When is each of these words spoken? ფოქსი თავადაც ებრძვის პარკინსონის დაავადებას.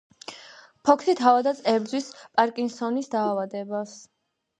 ფოქსი 0.87 1.13
თავადაც 1.19 1.61
ებრძვის 1.73 2.07
პარკინსონის 2.39 3.11
დაავადებას. 3.13 3.93